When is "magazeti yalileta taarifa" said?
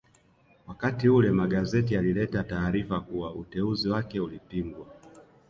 1.31-2.99